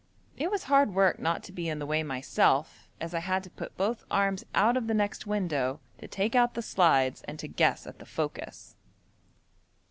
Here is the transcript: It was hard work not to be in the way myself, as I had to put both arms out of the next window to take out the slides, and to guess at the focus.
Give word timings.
It 0.35 0.49
was 0.49 0.63
hard 0.63 0.95
work 0.95 1.19
not 1.19 1.43
to 1.43 1.51
be 1.51 1.69
in 1.69 1.77
the 1.77 1.85
way 1.85 2.01
myself, 2.01 2.89
as 2.99 3.13
I 3.13 3.19
had 3.19 3.43
to 3.43 3.51
put 3.51 3.77
both 3.77 4.03
arms 4.09 4.43
out 4.55 4.75
of 4.75 4.87
the 4.87 4.95
next 4.95 5.27
window 5.27 5.79
to 5.99 6.07
take 6.07 6.33
out 6.33 6.55
the 6.55 6.63
slides, 6.63 7.21
and 7.27 7.37
to 7.37 7.47
guess 7.47 7.85
at 7.85 7.99
the 7.99 8.07
focus. 8.07 8.75